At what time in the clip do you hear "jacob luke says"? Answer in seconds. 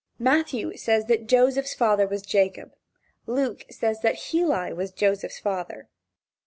2.23-4.01